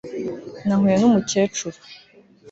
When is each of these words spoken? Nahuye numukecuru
Nahuye 0.65 0.95
numukecuru 1.01 1.77